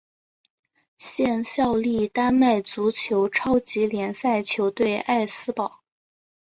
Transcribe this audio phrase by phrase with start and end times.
[0.97, 5.83] 现效力丹麦足球超级联赛球队艾斯堡。